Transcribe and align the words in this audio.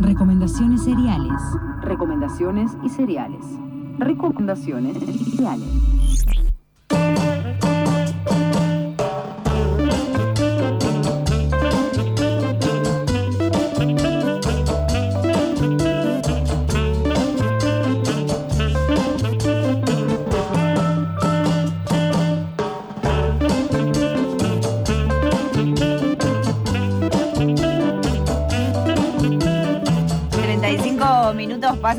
Recomendaciones 0.00 0.82
seriales. 0.82 1.42
Recomendaciones 1.82 2.72
y 2.82 2.88
cereales. 2.88 3.44
Recomendaciones 3.98 4.96
y 4.96 5.12
cereales. 5.12 6.49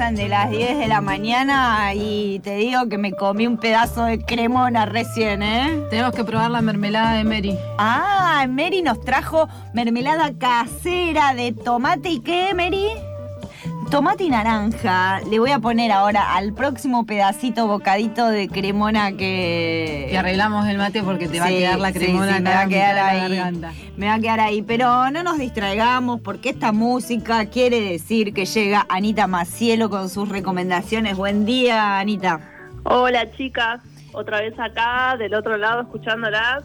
Pasan 0.02 0.16
de 0.16 0.30
las 0.30 0.50
10 0.50 0.80
de 0.80 0.88
la 0.88 1.00
mañana 1.00 1.94
y 1.94 2.40
te 2.40 2.56
digo 2.56 2.90
que 2.90 2.98
me 2.98 3.12
comí 3.12 3.46
un 3.46 3.58
pedazo 3.58 4.06
de 4.06 4.18
cremona 4.18 4.88
recién, 4.88 5.44
¿eh? 5.44 5.86
Tenemos 5.92 6.16
que 6.16 6.24
probar 6.24 6.50
la 6.50 6.62
mermelada 6.62 7.14
de 7.14 7.24
Mary. 7.24 7.56
Ah, 7.78 8.48
Mary 8.50 8.82
nos 8.82 9.00
trajo 9.02 9.48
mermelada 9.76 10.32
casera 10.40 11.36
de 11.36 11.52
tomate 11.52 12.10
y 12.10 12.20
qué, 12.20 12.52
Mary? 12.56 12.88
Tomate 13.92 14.24
y 14.24 14.30
naranja. 14.30 15.20
Le 15.30 15.38
voy 15.40 15.52
a 15.52 15.60
poner 15.60 15.92
ahora 15.92 16.34
al 16.34 16.54
próximo 16.54 17.06
pedacito 17.06 17.68
bocadito 17.68 18.26
de 18.30 18.48
cremona 18.48 19.12
que. 19.12 20.08
Y 20.10 20.16
arreglamos 20.16 20.66
el 20.70 20.78
mate 20.78 21.04
porque 21.04 21.28
te 21.28 21.42
va 21.42 21.48
a 21.48 21.50
quedar 21.50 21.78
la 21.78 21.92
cremona 21.92 22.38
sí, 22.38 22.42
me 22.42 22.50
va 22.52 22.62
a 22.62 22.68
quedar 22.70 22.98
ahí. 22.98 23.62
Me 23.98 24.06
va 24.06 24.14
a 24.14 24.20
quedar 24.20 24.40
ahí. 24.40 24.62
Pero 24.62 25.12
no 25.12 25.24
nos 25.24 25.38
distraigamos 25.38 26.22
porque 26.22 26.52
esta 26.52 26.72
música 26.72 27.46
quiere 27.48 27.82
decir 27.82 28.34
que 28.34 28.46
llega 28.46 28.86
Anita 28.88 29.28
Macielo 29.28 29.90
con 29.90 30.08
sus 30.08 30.30
recomendaciones. 30.30 31.18
Buen 31.18 31.46
día, 31.46 32.00
Anita. 32.00 32.40
Hola, 32.84 33.30
chicas. 33.32 33.82
Otra 34.14 34.40
vez 34.40 34.58
acá, 34.58 35.18
del 35.18 35.34
otro 35.34 35.58
lado, 35.58 35.82
escuchándolas. 35.82 36.64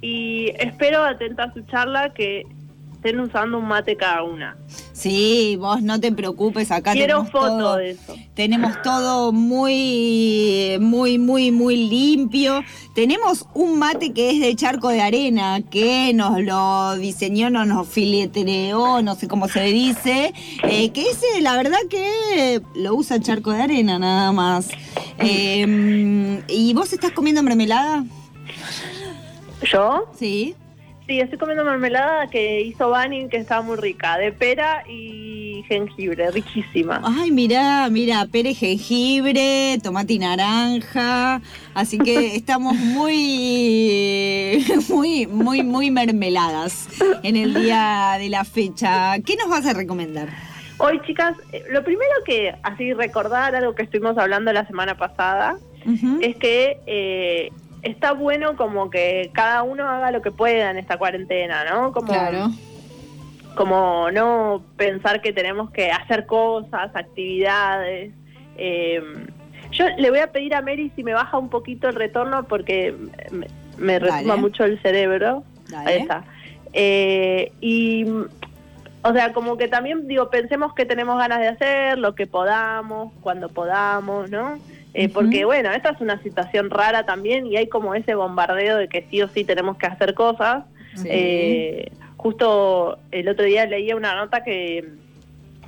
Y 0.00 0.52
espero 0.60 1.02
atenta 1.02 1.42
a 1.42 1.52
su 1.52 1.62
charla 1.62 2.10
que 2.14 2.46
estén 2.94 3.18
usando 3.18 3.58
un 3.58 3.66
mate 3.66 3.96
cada 3.96 4.22
una. 4.22 4.56
Sí, 4.98 5.56
vos 5.60 5.80
no 5.80 6.00
te 6.00 6.10
preocupes, 6.10 6.72
acá 6.72 6.90
Quiero 6.92 7.18
tenemos 7.18 7.30
foto 7.30 7.46
todo, 7.46 7.76
de 7.76 7.90
eso. 7.90 8.16
Tenemos 8.34 8.82
todo 8.82 9.30
muy, 9.32 10.76
muy, 10.80 11.18
muy, 11.18 11.52
muy 11.52 11.76
limpio. 11.88 12.64
Tenemos 12.96 13.46
un 13.54 13.78
mate 13.78 14.12
que 14.12 14.30
es 14.30 14.40
de 14.40 14.56
charco 14.56 14.88
de 14.88 15.00
arena, 15.00 15.62
que 15.62 16.12
nos 16.14 16.42
lo 16.42 16.96
diseñó, 16.96 17.48
nos, 17.48 17.68
nos 17.68 17.86
filetreó, 17.86 19.00
no 19.00 19.14
sé 19.14 19.28
cómo 19.28 19.46
se 19.46 19.62
dice, 19.66 20.34
eh, 20.64 20.90
que 20.90 21.02
ese, 21.02 21.42
la 21.42 21.56
verdad 21.56 21.78
que 21.88 22.60
lo 22.74 22.96
usa 22.96 23.20
charco 23.20 23.52
de 23.52 23.62
arena 23.62 24.00
nada 24.00 24.32
más. 24.32 24.68
Eh, 25.20 26.42
¿Y 26.48 26.74
vos 26.74 26.92
estás 26.92 27.12
comiendo 27.12 27.40
mermelada? 27.44 28.04
¿Yo? 29.62 30.10
Sí. 30.18 30.56
Sí, 31.08 31.20
estoy 31.20 31.38
comiendo 31.38 31.64
mermelada 31.64 32.26
que 32.26 32.60
hizo 32.60 32.90
Banning, 32.90 33.30
que 33.30 33.38
estaba 33.38 33.62
muy 33.62 33.78
rica, 33.78 34.18
de 34.18 34.30
pera 34.30 34.84
y 34.86 35.64
jengibre, 35.66 36.30
riquísima. 36.30 37.00
Ay, 37.02 37.30
mira, 37.30 37.88
mira, 37.90 38.26
pere 38.30 38.52
jengibre, 38.52 39.78
tomate 39.82 40.12
y 40.12 40.18
naranja. 40.18 41.40
Así 41.72 41.96
que 41.96 42.34
estamos 42.36 42.76
muy, 42.76 44.62
muy, 44.90 45.26
muy, 45.26 45.62
muy 45.62 45.90
mermeladas 45.90 46.86
en 47.22 47.36
el 47.36 47.54
día 47.54 48.16
de 48.18 48.28
la 48.28 48.44
fecha. 48.44 49.18
¿Qué 49.24 49.34
nos 49.36 49.48
vas 49.48 49.64
a 49.64 49.72
recomendar? 49.72 50.28
Hoy, 50.76 51.00
chicas, 51.06 51.38
eh, 51.52 51.64
lo 51.70 51.82
primero 51.84 52.12
que, 52.26 52.54
así 52.62 52.92
recordar 52.92 53.56
algo 53.56 53.74
que 53.74 53.84
estuvimos 53.84 54.18
hablando 54.18 54.52
la 54.52 54.66
semana 54.66 54.98
pasada, 54.98 55.56
es 56.20 56.36
que 56.36 56.76
eh, 56.86 57.50
está 57.82 58.12
bueno 58.12 58.56
como 58.56 58.90
que 58.90 59.30
cada 59.32 59.62
uno 59.62 59.88
haga 59.88 60.10
lo 60.10 60.22
que 60.22 60.30
pueda 60.30 60.70
en 60.70 60.78
esta 60.78 60.96
cuarentena, 60.98 61.64
¿no? 61.64 61.92
Como, 61.92 62.08
Claro. 62.12 62.50
como 63.54 64.10
no 64.10 64.62
pensar 64.76 65.20
que 65.20 65.32
tenemos 65.32 65.70
que 65.70 65.90
hacer 65.90 66.26
cosas, 66.26 66.90
actividades. 66.94 68.12
Eh, 68.56 69.02
yo 69.70 69.86
le 69.96 70.10
voy 70.10 70.20
a 70.20 70.32
pedir 70.32 70.54
a 70.54 70.62
Mary 70.62 70.90
si 70.96 71.02
me 71.04 71.12
baja 71.12 71.38
un 71.38 71.48
poquito 71.48 71.88
el 71.88 71.94
retorno 71.94 72.44
porque 72.44 72.94
me, 73.30 73.46
me 73.76 73.98
resuma 73.98 74.36
mucho 74.36 74.64
el 74.64 74.80
cerebro. 74.82 75.44
Dale. 75.68 75.90
Ahí 75.90 75.98
está. 76.00 76.24
Eh, 76.72 77.52
y, 77.60 78.06
o 79.02 79.12
sea, 79.12 79.32
como 79.32 79.56
que 79.56 79.68
también, 79.68 80.06
digo, 80.06 80.30
pensemos 80.30 80.74
que 80.74 80.84
tenemos 80.84 81.18
ganas 81.18 81.40
de 81.40 81.48
hacer, 81.48 81.98
lo 81.98 82.14
que 82.14 82.26
podamos, 82.26 83.12
cuando 83.20 83.48
podamos, 83.48 84.30
¿no? 84.30 84.58
Eh. 84.94 85.08
Porque, 85.08 85.44
bueno, 85.44 85.70
esta 85.72 85.90
es 85.90 86.00
una 86.00 86.22
situación 86.22 86.70
rara 86.70 87.04
también 87.04 87.46
y 87.46 87.56
hay 87.56 87.68
como 87.68 87.94
ese 87.94 88.14
bombardeo 88.14 88.76
de 88.78 88.88
que 88.88 89.06
sí 89.10 89.22
o 89.22 89.28
sí 89.28 89.44
tenemos 89.44 89.76
que 89.76 89.86
hacer 89.86 90.14
cosas. 90.14 90.64
Sí. 90.94 91.08
Eh, 91.10 91.92
justo 92.16 92.98
el 93.12 93.28
otro 93.28 93.44
día 93.44 93.66
leía 93.66 93.96
una 93.96 94.14
nota 94.16 94.42
que, 94.42 94.88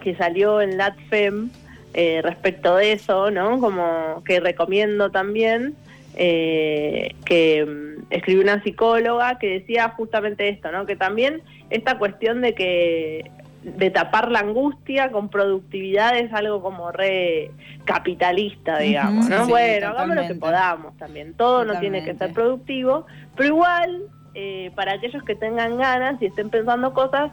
que 0.03 0.17
salió 0.17 0.61
en 0.61 0.77
LatFem 0.77 1.51
eh, 1.93 2.21
respecto 2.23 2.77
de 2.77 2.93
eso, 2.93 3.31
¿no? 3.31 3.61
Como 3.61 4.23
que 4.25 4.39
recomiendo 4.39 5.11
también, 5.11 5.75
eh, 6.17 7.15
que 7.25 7.65
mm, 7.65 8.05
escribió 8.11 8.43
una 8.43 8.63
psicóloga 8.63 9.39
que 9.39 9.49
decía 9.49 9.89
justamente 9.97 10.49
esto, 10.49 10.71
¿no? 10.71 10.87
Que 10.87 10.95
también 10.95 11.43
esta 11.69 11.99
cuestión 11.99 12.43
de 12.43 12.55
que 12.55 13.31
de 13.63 13.91
tapar 13.91 14.31
la 14.31 14.39
angustia 14.41 15.11
con 15.11 15.29
productividad 15.29 16.17
es 16.17 16.33
algo 16.33 16.63
como 16.63 16.91
re 16.93 17.51
capitalista, 17.85 18.79
digamos, 18.79 19.27
Ujú, 19.27 19.35
¿no? 19.35 19.45
sí, 19.45 19.51
bueno, 19.51 19.89
hagamos 19.89 20.17
lo 20.17 20.27
que 20.27 20.35
podamos 20.35 20.97
también. 20.97 21.35
Todo 21.35 21.65
no 21.65 21.79
tiene 21.79 22.03
que 22.05 22.15
ser 22.15 22.33
productivo, 22.33 23.07
pero 23.37 23.49
igual, 23.51 24.03
eh, 24.35 24.71
para 24.75 24.93
aquellos 24.93 25.23
que 25.25 25.35
tengan 25.35 25.77
ganas 25.77 26.21
y 26.23 26.27
estén 26.27 26.49
pensando 26.49 26.95
cosas, 26.95 27.33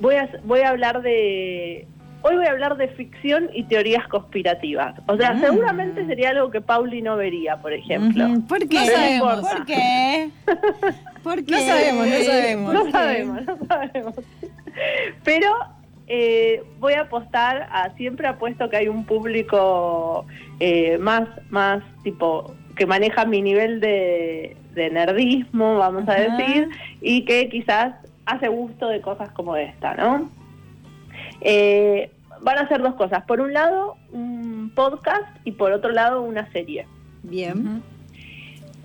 voy 0.00 0.16
a, 0.16 0.28
voy 0.44 0.60
a 0.60 0.70
hablar 0.70 1.02
de... 1.02 1.86
Hoy 2.26 2.36
voy 2.36 2.46
a 2.46 2.52
hablar 2.52 2.78
de 2.78 2.88
ficción 2.88 3.50
y 3.52 3.64
teorías 3.64 4.08
conspirativas. 4.08 4.94
O 5.08 5.16
sea, 5.18 5.34
Mm. 5.34 5.40
seguramente 5.42 6.06
sería 6.06 6.30
algo 6.30 6.50
que 6.50 6.62
Pauli 6.62 7.02
no 7.02 7.16
vería, 7.16 7.58
por 7.58 7.74
ejemplo. 7.74 8.24
Ujú. 8.26 8.46
¿Por 8.46 8.66
qué? 8.66 8.78
No 8.80 8.86
sabemos. 8.86 9.40
¿Por 9.40 9.66
qué? 9.66 10.30
¿Por 11.22 11.44
qué? 11.44 11.52
No 11.52 11.58
sabemos, 11.60 12.06
no 12.08 12.24
sabemos. 12.24 12.72
No 12.74 12.90
sabemos, 12.90 13.42
no 13.46 13.58
sabemos. 13.68 14.14
Pero 15.24 15.52
eh, 16.06 16.62
voy 16.78 16.94
a 16.94 17.02
apostar 17.02 17.68
a, 17.70 17.94
siempre 17.96 18.26
apuesto 18.26 18.68
que 18.68 18.76
hay 18.76 18.88
un 18.88 19.04
público 19.04 20.26
eh, 20.60 20.98
más, 20.98 21.28
más 21.50 21.82
tipo, 22.02 22.54
que 22.76 22.86
maneja 22.86 23.24
mi 23.24 23.40
nivel 23.40 23.80
de, 23.80 24.56
de 24.74 24.90
nerdismo, 24.90 25.78
vamos 25.78 26.08
a 26.08 26.14
decir, 26.14 26.68
y 27.00 27.24
que 27.24 27.48
quizás 27.48 27.94
hace 28.26 28.48
gusto 28.48 28.88
de 28.88 29.00
cosas 29.00 29.30
como 29.30 29.56
esta, 29.56 29.94
¿no? 29.94 30.30
Eh, 31.40 32.10
van 32.42 32.58
a 32.58 32.68
ser 32.68 32.82
dos 32.82 32.94
cosas. 32.94 33.24
Por 33.24 33.40
un 33.40 33.52
lado, 33.52 33.96
un 34.12 34.72
podcast 34.74 35.24
y 35.44 35.52
por 35.52 35.72
otro 35.72 35.90
lado, 35.92 36.22
una 36.22 36.50
serie. 36.52 36.86
Bien. 37.22 37.82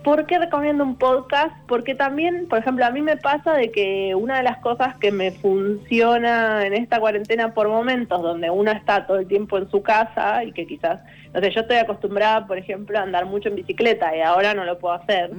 ¿Por 0.04 0.24
qué 0.24 0.38
recomiendo 0.38 0.82
un 0.82 0.96
podcast? 0.96 1.54
Porque 1.66 1.94
también, 1.94 2.46
por 2.48 2.58
ejemplo, 2.58 2.86
a 2.86 2.90
mí 2.90 3.02
me 3.02 3.18
pasa 3.18 3.52
de 3.52 3.70
que 3.70 4.14
una 4.14 4.38
de 4.38 4.42
las 4.42 4.58
cosas 4.58 4.94
que 4.96 5.12
me 5.12 5.30
funciona 5.30 6.64
en 6.64 6.72
esta 6.72 6.98
cuarentena 6.98 7.52
por 7.52 7.68
momentos, 7.68 8.22
donde 8.22 8.48
uno 8.48 8.70
está 8.70 9.06
todo 9.06 9.18
el 9.18 9.26
tiempo 9.26 9.58
en 9.58 9.70
su 9.70 9.82
casa 9.82 10.42
y 10.44 10.52
que 10.52 10.66
quizás, 10.66 11.00
no 11.34 11.40
sé, 11.40 11.50
yo 11.50 11.60
estoy 11.60 11.76
acostumbrada, 11.76 12.46
por 12.46 12.56
ejemplo, 12.56 12.98
a 12.98 13.02
andar 13.02 13.26
mucho 13.26 13.50
en 13.50 13.56
bicicleta 13.56 14.16
y 14.16 14.22
ahora 14.22 14.54
no 14.54 14.64
lo 14.64 14.78
puedo 14.78 14.94
hacer. 14.94 15.32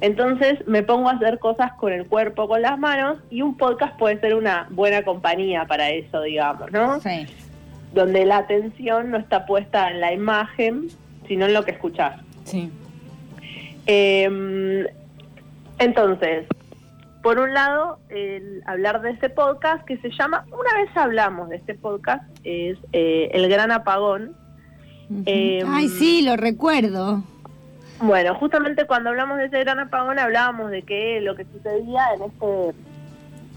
Entonces 0.00 0.66
me 0.66 0.82
pongo 0.82 1.10
a 1.10 1.12
hacer 1.12 1.38
cosas 1.38 1.72
con 1.74 1.92
el 1.92 2.06
cuerpo, 2.06 2.48
con 2.48 2.62
las 2.62 2.78
manos 2.78 3.18
y 3.28 3.42
un 3.42 3.54
podcast 3.58 3.98
puede 3.98 4.18
ser 4.20 4.34
una 4.34 4.66
buena 4.70 5.02
compañía 5.02 5.66
para 5.66 5.90
eso, 5.90 6.22
digamos, 6.22 6.72
¿no? 6.72 7.00
Sí. 7.00 7.26
Donde 7.92 8.24
la 8.24 8.38
atención 8.38 9.10
no 9.10 9.18
está 9.18 9.44
puesta 9.44 9.90
en 9.90 10.00
la 10.00 10.14
imagen, 10.14 10.88
sino 11.28 11.44
en 11.44 11.52
lo 11.52 11.66
que 11.66 11.72
escuchás. 11.72 12.18
Sí. 12.44 12.70
Eh, 13.86 14.86
entonces, 15.78 16.46
por 17.22 17.38
un 17.38 17.52
lado, 17.52 17.98
el 18.08 18.62
hablar 18.66 19.02
de 19.02 19.10
este 19.10 19.28
podcast 19.28 19.84
que 19.84 19.98
se 19.98 20.10
llama, 20.10 20.44
una 20.46 20.82
vez 20.82 20.94
hablamos 20.96 21.50
de 21.50 21.56
este 21.56 21.74
podcast, 21.74 22.24
es 22.44 22.78
eh, 22.92 23.30
El 23.32 23.48
Gran 23.48 23.70
Apagón. 23.70 24.34
Eh, 25.26 25.62
Ay, 25.66 25.88
sí, 25.88 26.22
lo 26.22 26.36
recuerdo. 26.36 27.22
Bueno, 28.00 28.34
justamente 28.36 28.86
cuando 28.86 29.10
hablamos 29.10 29.36
de 29.36 29.46
ese 29.46 29.60
gran 29.60 29.78
apagón 29.78 30.18
hablábamos 30.18 30.70
de 30.70 30.82
que 30.82 31.20
lo 31.20 31.34
que 31.34 31.44
sucedía 31.44 32.02
en 32.14 32.22
este 32.22 32.74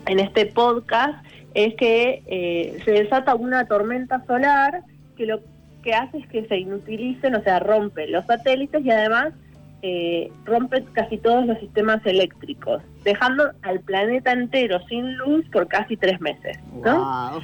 en 0.05 0.19
este 0.19 0.45
podcast 0.47 1.25
es 1.53 1.75
que 1.75 2.23
eh, 2.25 2.81
se 2.83 2.91
desata 2.91 3.35
una 3.35 3.65
tormenta 3.67 4.21
solar 4.25 4.81
que 5.15 5.25
lo 5.25 5.39
que 5.81 5.93
hace 5.93 6.17
es 6.17 6.27
que 6.27 6.45
se 6.45 6.57
inutilicen, 6.57 7.35
o 7.35 7.41
sea, 7.41 7.59
rompe 7.59 8.07
los 8.07 8.25
satélites 8.25 8.83
y 8.83 8.91
además 8.91 9.33
eh, 9.83 10.31
rompe 10.45 10.83
casi 10.93 11.17
todos 11.17 11.45
los 11.45 11.59
sistemas 11.59 12.03
eléctricos, 12.05 12.81
dejando 13.03 13.51
al 13.63 13.81
planeta 13.81 14.31
entero 14.31 14.79
sin 14.87 15.15
luz 15.17 15.45
por 15.51 15.67
casi 15.67 15.97
tres 15.97 16.19
meses, 16.21 16.57
¿no? 16.83 16.99
Wow. 16.99 17.41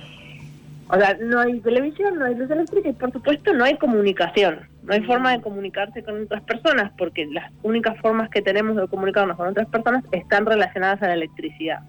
O 0.92 0.96
sea, 0.98 1.16
no 1.22 1.40
hay 1.42 1.60
televisión, 1.60 2.18
no 2.18 2.26
hay 2.26 2.34
luz 2.36 2.50
eléctrica 2.50 2.90
y 2.90 2.94
por 2.94 3.12
supuesto 3.12 3.54
no 3.54 3.64
hay 3.66 3.78
comunicación. 3.78 4.62
No 4.84 4.94
hay 4.94 5.02
forma 5.02 5.34
de 5.34 5.42
comunicarse 5.42 6.02
con 6.02 6.24
otras 6.24 6.42
personas 6.44 6.92
porque 6.98 7.28
las 7.28 7.52
únicas 7.62 7.96
formas 8.00 8.30
que 8.30 8.42
tenemos 8.42 8.76
de 8.76 8.88
comunicarnos 8.88 9.38
con 9.38 9.50
otras 9.50 9.68
personas 9.68 10.04
están 10.12 10.48
relacionadas 10.48 11.04
a 11.04 11.08
la 11.10 11.14
electricidad. 11.14 11.82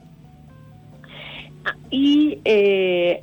Ah, 1.64 1.76
Y 1.90 2.40
eh, 2.44 3.22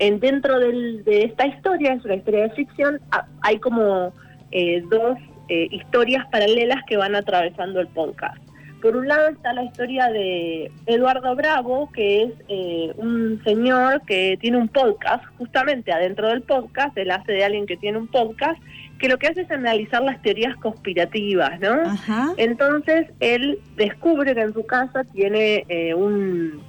en 0.00 0.18
dentro 0.18 0.58
del- 0.58 1.04
de 1.04 1.24
esta 1.24 1.46
historia, 1.46 1.92
es 1.92 2.04
una 2.04 2.14
historia 2.16 2.44
de 2.44 2.50
ficción, 2.50 2.98
ah, 3.12 3.26
hay 3.42 3.58
como 3.60 4.12
eh, 4.50 4.82
dos 4.90 5.16
eh, 5.48 5.68
historias 5.70 6.26
paralelas 6.26 6.82
que 6.86 6.96
van 6.96 7.14
atravesando 7.14 7.80
el 7.80 7.88
podcast. 7.88 8.38
Por 8.84 8.98
un 8.98 9.08
lado 9.08 9.28
está 9.30 9.54
la 9.54 9.64
historia 9.64 10.08
de 10.08 10.70
Eduardo 10.84 11.34
Bravo, 11.34 11.90
que 11.92 12.24
es 12.24 12.32
eh, 12.48 12.92
un 12.98 13.40
señor 13.42 14.02
que 14.02 14.36
tiene 14.42 14.58
un 14.58 14.68
podcast, 14.68 15.24
justamente 15.38 15.90
adentro 15.90 16.28
del 16.28 16.42
podcast, 16.42 16.94
él 16.98 17.10
hace 17.10 17.32
de 17.32 17.44
alguien 17.44 17.64
que 17.64 17.78
tiene 17.78 17.96
un 17.96 18.08
podcast, 18.08 18.60
que 18.98 19.08
lo 19.08 19.18
que 19.18 19.28
hace 19.28 19.40
es 19.40 19.50
analizar 19.50 20.02
las 20.02 20.20
teorías 20.20 20.54
conspirativas, 20.56 21.58
¿no? 21.60 21.80
Ajá. 21.80 22.34
Entonces 22.36 23.08
él 23.20 23.58
descubre 23.76 24.34
que 24.34 24.42
en 24.42 24.52
su 24.52 24.66
casa 24.66 25.04
tiene 25.04 25.64
eh, 25.70 25.94
un, 25.94 26.62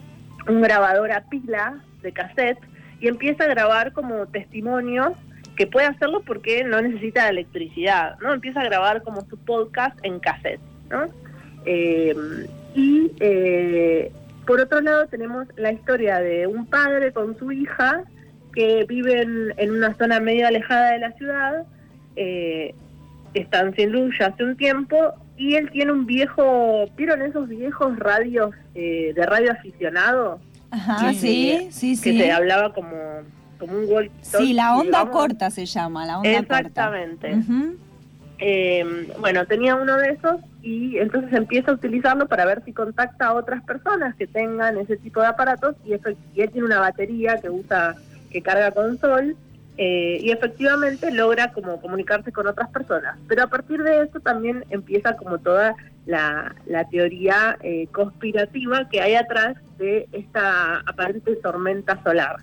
un 0.48 0.62
grabador 0.62 1.12
a 1.12 1.21
pila 1.25 1.83
de 2.01 2.13
cassette 2.13 2.60
y 3.01 3.10
empieza 3.10 3.44
a 3.44 3.48
grabar 3.48 3.92
como 3.92 4.25
testimonios 4.28 5.12
que 5.56 5.68
puede 5.68 5.88
hacerlo 5.88 6.22
porque 6.25 6.63
no 6.63 6.81
necesita 6.81 7.30
electricidad, 7.30 8.18
¿no? 8.19 8.34
Empieza 8.34 8.62
a 8.62 8.66
grabar 8.66 9.04
como 9.04 9.22
su 9.30 9.38
podcast 9.38 9.98
en 10.04 10.19
cassette, 10.19 10.60
¿no? 10.90 11.07
Eh, 11.66 12.16
y 12.75 13.12
eh, 13.19 14.12
por 14.46 14.60
otro 14.60 14.81
lado 14.81 15.07
tenemos 15.07 15.48
la 15.56 15.72
historia 15.72 16.19
de 16.19 16.46
un 16.48 16.66
padre 16.66 17.12
con 17.12 17.38
su 17.38 17.52
hija 17.52 18.04
que 18.54 18.86
viven 18.88 19.54
en 19.57 19.72
una 19.72 19.94
zona 19.96 20.19
medio 20.19 20.48
alejada 20.48 20.92
de 20.92 21.00
la 21.00 21.12
ciudad, 21.13 21.66
eh, 22.16 22.74
están 23.34 23.75
sin 23.75 23.92
luz 23.92 24.16
ya 24.19 24.28
hace 24.28 24.44
un 24.44 24.56
tiempo 24.56 25.13
y 25.38 25.56
él 25.56 25.69
tiene 25.72 25.92
un 25.92 26.06
viejo, 26.06 26.86
¿vieron 26.96 27.22
esos 27.22 27.50
viejos 27.50 27.98
radios 28.00 28.52
eh, 28.74 29.12
de 29.13 29.25
radio 29.25 29.52
aficionado? 29.52 30.40
Ajá, 30.72 31.12
Sí, 31.13 31.19
sí, 31.19 31.68
sí, 31.72 32.02
Que 32.02 32.12
sí. 32.12 32.18
te 32.18 32.31
hablaba 32.31 32.74
como, 32.74 32.96
como 33.60 33.78
un 33.78 33.86
walkie 33.90 34.12
Sí, 34.22 34.54
la 34.54 34.75
onda 34.75 35.10
corta 35.10 35.50
se 35.50 35.66
llama, 35.66 36.06
la 36.06 36.19
onda 36.19 36.30
Exactamente. 36.40 37.31
corta. 37.31 37.52
Ujú. 37.52 37.75
Eh, 38.38 39.13
bueno, 39.19 39.46
tenía 39.46 39.75
uno 39.75 39.96
de 39.96 40.10
esos 40.10 40.42
y 40.62 40.98
entonces 40.98 41.31
empieza 41.34 41.72
a 41.72 41.75
utilizarlo 41.75 42.28
para 42.28 42.46
ver 42.46 42.62
si 42.66 42.74
contacta 42.74 43.28
a 43.28 43.34
otras 43.34 43.63
personas 43.63 44.13
que 44.16 44.28
tengan 44.28 44.78
ese 44.78 44.98
tipo 44.98 45.22
de 45.22 45.28
aparatos 45.28 45.75
y, 45.86 45.92
efect- 45.92 46.18
y 46.36 46.42
él 46.42 46.50
tiene 46.52 46.68
una 46.68 46.80
batería 46.81 47.40
que 47.40 47.50
usa, 47.50 47.96
que 48.31 48.42
carga 48.42 48.72
con 48.72 49.00
sol 49.00 49.38
eh, 49.77 50.19
y 50.22 50.31
efectivamente 50.31 51.12
logra 51.12 51.51
como 51.51 51.81
comunicarse 51.81 52.31
con 52.31 52.48
otras 52.48 52.69
personas. 52.69 53.18
Pero 53.27 53.44
a 53.44 53.48
partir 53.48 53.83
de 53.83 54.04
eso 54.04 54.19
también 54.19 54.63
empieza 54.69 55.16
como 55.18 55.38
toda 55.39 55.75
la, 56.06 56.56
la 56.68 56.88
teoría 56.88 57.57
eh, 57.62 57.88
conspirativa 57.92 58.88
que 58.89 59.01
hay 59.01 59.16
atrás 59.16 59.57
de 59.77 60.07
esta 60.13 60.77
aparente 60.86 61.36
tormenta 61.38 62.01
solar. 62.04 62.38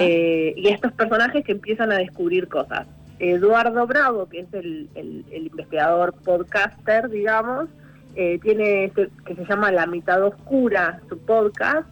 Eh, 0.00 0.54
y 0.56 0.68
estos 0.68 0.92
personajes 0.92 1.44
que 1.44 1.52
empiezan 1.52 1.90
a 1.92 1.96
descubrir 1.96 2.48
cosas. 2.48 2.86
Eduardo 3.18 3.84
Bravo, 3.86 4.28
que 4.28 4.40
es 4.40 4.54
el, 4.54 4.88
el- 4.94 5.24
el 5.32 5.46
investigador 5.46 6.14
podcaster, 6.24 7.08
digamos, 7.10 7.68
eh, 8.14 8.38
tiene 8.40 8.84
este 8.84 9.08
que 9.26 9.34
se 9.34 9.44
llama 9.44 9.72
La 9.72 9.86
mitad 9.86 10.22
oscura, 10.22 11.00
su 11.08 11.18
podcast, 11.18 11.88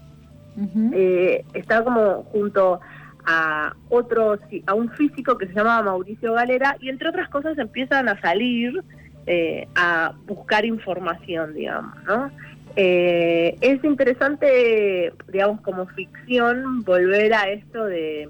está 1.53 1.83
como 1.85 2.23
junto 2.33 2.81
a 3.27 3.75
otro, 3.91 4.39
a 4.67 4.75
un 4.75 4.91
físico 4.93 5.37
que 5.37 5.47
se 5.49 5.53
llama 5.55 5.83
Mauricio 5.83 6.33
Galera, 6.35 6.77
y 6.81 6.89
entre 6.89 7.09
otras 7.09 7.29
cosas 7.29 7.59
empiezan 7.59 8.09
a 8.09 8.21
salir 8.21 8.83
eh, 9.27 9.67
a 9.75 10.13
buscar 10.27 10.65
información, 10.65 11.53
digamos, 11.55 11.93
¿no? 12.05 12.31
Eh, 12.77 13.57
es 13.61 13.83
interesante, 13.83 15.13
digamos, 15.33 15.61
como 15.63 15.87
ficción, 15.87 16.85
volver 16.85 17.35
a 17.35 17.49
esto 17.49 17.85
de, 17.87 18.29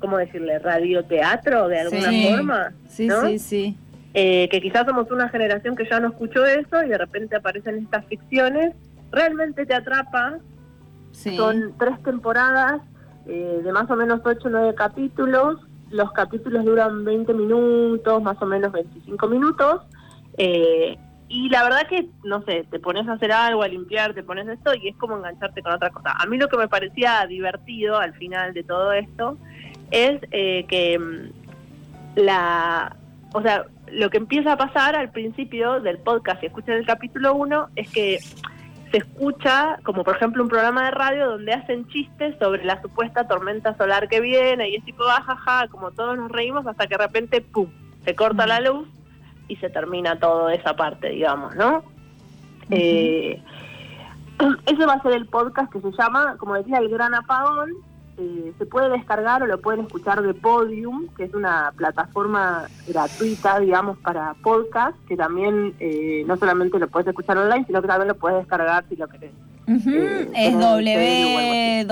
¿cómo 0.00 0.18
decirle?, 0.18 0.58
radioteatro, 0.58 1.68
de 1.68 1.80
alguna 1.80 2.10
Sí. 2.10 2.28
forma, 2.28 2.72
Sí, 2.88 3.06
¿no? 3.06 3.26
sí, 3.26 3.38
sí. 3.38 3.78
Eh, 4.12 4.48
que 4.50 4.60
quizás 4.60 4.84
somos 4.84 5.10
una 5.10 5.28
generación 5.30 5.74
que 5.74 5.88
ya 5.88 5.98
no 6.00 6.08
escuchó 6.08 6.44
eso 6.44 6.84
y 6.84 6.88
de 6.88 6.98
repente 6.98 7.36
aparecen 7.36 7.78
estas 7.78 8.04
ficciones, 8.06 8.74
realmente 9.10 9.64
te 9.64 9.74
atrapa, 9.74 10.38
sí. 11.12 11.36
son 11.36 11.72
tres 11.78 12.02
temporadas 12.02 12.82
eh, 13.26 13.60
de 13.62 13.72
más 13.72 13.90
o 13.90 13.96
menos 13.96 14.20
8 14.24 14.40
o 14.46 14.50
9 14.50 14.74
capítulos. 14.74 15.60
Los 15.90 16.12
capítulos 16.12 16.64
duran 16.64 17.04
20 17.04 17.32
minutos, 17.34 18.22
más 18.22 18.40
o 18.40 18.46
menos 18.46 18.72
25 18.72 19.28
minutos. 19.28 19.82
Eh, 20.36 20.98
y 21.28 21.48
la 21.48 21.62
verdad 21.64 21.86
que, 21.88 22.08
no 22.22 22.42
sé, 22.42 22.66
te 22.70 22.78
pones 22.78 23.08
a 23.08 23.14
hacer 23.14 23.32
algo, 23.32 23.62
a 23.62 23.68
limpiar, 23.68 24.14
te 24.14 24.22
pones 24.22 24.46
esto 24.46 24.74
y 24.74 24.88
es 24.88 24.96
como 24.96 25.16
engancharte 25.16 25.62
con 25.62 25.72
otra 25.72 25.90
cosa. 25.90 26.12
A 26.12 26.26
mí 26.26 26.36
lo 26.36 26.48
que 26.48 26.56
me 26.56 26.68
parecía 26.68 27.26
divertido 27.26 27.96
al 27.96 28.14
final 28.14 28.52
de 28.52 28.62
todo 28.62 28.92
esto 28.92 29.38
es 29.90 30.20
eh, 30.30 30.64
que 30.68 30.98
mm, 30.98 32.20
la... 32.20 32.96
O 33.32 33.42
sea, 33.42 33.64
lo 33.90 34.10
que 34.10 34.18
empieza 34.18 34.52
a 34.52 34.56
pasar 34.56 34.94
al 34.94 35.10
principio 35.10 35.80
del 35.80 35.98
podcast, 35.98 36.40
si 36.40 36.46
escuchas 36.46 36.76
el 36.76 36.86
capítulo 36.86 37.34
1, 37.34 37.68
es 37.74 37.90
que 37.90 38.18
se 38.94 38.98
escucha, 38.98 39.80
como 39.82 40.04
por 40.04 40.14
ejemplo 40.14 40.40
un 40.44 40.48
programa 40.48 40.84
de 40.84 40.92
radio 40.92 41.30
donde 41.30 41.52
hacen 41.52 41.84
chistes 41.88 42.36
sobre 42.38 42.64
la 42.64 42.80
supuesta 42.80 43.26
tormenta 43.26 43.76
solar 43.76 44.08
que 44.08 44.20
viene 44.20 44.68
y 44.68 44.76
es 44.76 44.84
tipo, 44.84 45.02
jajaja, 45.02 45.66
como 45.66 45.90
todos 45.90 46.16
nos 46.16 46.30
reímos 46.30 46.64
hasta 46.64 46.86
que 46.86 46.96
de 46.96 47.02
repente, 47.02 47.40
¡pum!, 47.40 47.66
se 48.04 48.14
corta 48.14 48.46
la 48.46 48.60
luz 48.60 48.86
y 49.48 49.56
se 49.56 49.68
termina 49.68 50.20
toda 50.20 50.54
esa 50.54 50.76
parte, 50.76 51.08
digamos, 51.08 51.56
¿no? 51.56 51.82
Eh, 52.70 53.42
ese 54.66 54.86
va 54.86 54.92
a 54.92 55.02
ser 55.02 55.14
el 55.14 55.26
podcast 55.26 55.72
que 55.72 55.80
se 55.80 55.90
llama, 55.90 56.36
como 56.38 56.54
decía, 56.54 56.78
El 56.78 56.88
Gran 56.88 57.16
Apagón. 57.16 57.72
Eh, 58.16 58.52
se 58.58 58.66
puede 58.66 58.90
descargar 58.90 59.42
o 59.42 59.46
lo 59.46 59.60
pueden 59.60 59.86
escuchar 59.86 60.22
de 60.22 60.34
Podium, 60.34 61.08
que 61.16 61.24
es 61.24 61.34
una 61.34 61.72
plataforma 61.76 62.68
gratuita, 62.86 63.58
digamos, 63.58 63.98
para 63.98 64.34
podcast, 64.34 64.96
que 65.08 65.16
también 65.16 65.74
eh, 65.80 66.22
no 66.26 66.36
solamente 66.36 66.78
lo 66.78 66.86
puedes 66.88 67.08
escuchar 67.08 67.36
online, 67.38 67.64
sino 67.66 67.82
que 67.82 67.88
también 67.88 68.08
lo 68.08 68.14
puedes 68.16 68.38
descargar 68.38 68.84
si 68.88 68.94
lo 68.96 69.08
querés. 69.08 69.32
Ujú, 69.66 69.90
eh, 69.90 70.28
es 70.34 70.52
como 70.52 70.74
un 70.76 70.84
serio 70.84 71.86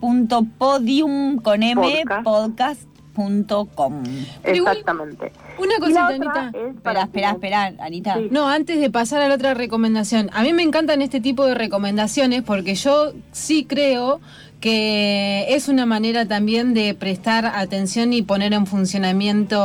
www.podium 0.00 1.38
con 1.38 1.62
m 1.62 1.80
Podcast. 1.80 2.24
podcast.com. 2.24 4.02
Pero 4.42 4.56
igual- 4.56 4.76
Exactamente. 4.78 5.32
Una 5.58 5.78
cosita, 5.78 6.04
otra 6.04 6.14
Anita. 6.14 6.50
es 6.58 6.74
Espera, 6.76 7.06
para 7.06 7.30
espera, 7.32 7.72
Anita. 7.80 8.14
Sí. 8.14 8.28
No, 8.30 8.48
antes 8.48 8.80
de 8.80 8.90
pasar 8.90 9.20
a 9.22 9.28
la 9.28 9.34
otra 9.34 9.54
recomendación, 9.54 10.30
a 10.32 10.42
mí 10.42 10.52
me 10.52 10.62
encantan 10.62 11.02
este 11.02 11.20
tipo 11.20 11.44
de 11.46 11.54
recomendaciones 11.54 12.42
porque 12.42 12.74
yo 12.76 13.12
sí 13.32 13.64
creo 13.64 14.20
que 14.60 15.46
es 15.54 15.68
una 15.68 15.86
manera 15.86 16.26
también 16.26 16.74
de 16.74 16.94
prestar 16.94 17.46
atención 17.46 18.12
y 18.12 18.22
poner 18.22 18.52
en 18.52 18.66
funcionamiento 18.66 19.56